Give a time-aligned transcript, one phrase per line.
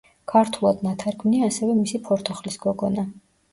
[0.31, 3.09] ქართულად ნათარგმნია ასევე მისი „ფორთოხლის გოგონა“.